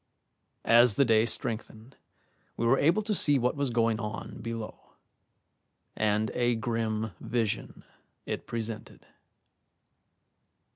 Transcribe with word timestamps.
As 0.65 0.95
the 0.95 1.05
day 1.05 1.27
strengthened, 1.27 1.95
we 2.57 2.65
were 2.65 2.79
able 2.79 3.03
to 3.03 3.13
see 3.13 3.37
what 3.37 3.55
was 3.55 3.69
going 3.69 3.99
on 3.99 4.39
below, 4.41 4.93
and 5.95 6.31
a 6.33 6.55
grim 6.55 7.11
vision 7.19 7.83
it 8.25 8.47
presented. 8.47 9.05